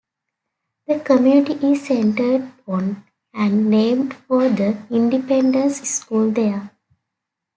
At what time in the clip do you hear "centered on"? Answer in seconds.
1.85-3.03